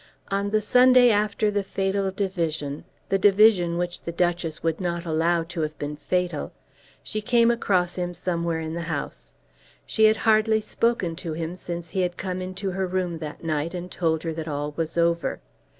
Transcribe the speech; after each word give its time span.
On 0.31 0.49
the 0.49 0.61
Sunday 0.61 1.11
after 1.11 1.51
the 1.51 1.61
fatal 1.61 2.09
division, 2.09 2.85
the 3.09 3.19
division 3.19 3.77
which 3.77 4.01
the 4.01 4.11
Duchess 4.11 4.63
would 4.63 4.81
not 4.81 5.05
allow 5.05 5.43
to 5.43 5.61
have 5.61 5.77
been 5.77 5.95
fatal, 5.95 6.51
she 7.03 7.21
came 7.21 7.51
across 7.51 7.97
him 7.97 8.15
somewhere 8.15 8.59
in 8.61 8.73
the 8.73 8.81
house. 8.89 9.35
She 9.85 10.05
had 10.05 10.17
hardly 10.25 10.59
spoken 10.59 11.15
to 11.17 11.33
him 11.33 11.55
since 11.55 11.91
he 11.91 12.01
had 12.01 12.17
come 12.17 12.41
into 12.41 12.71
her 12.71 12.87
room 12.87 13.19
that 13.19 13.43
night 13.43 13.75
and 13.75 13.91
told 13.91 14.23
her 14.23 14.33
that 14.33 14.47
all 14.47 14.71
was 14.75 14.97
over. 14.97 15.39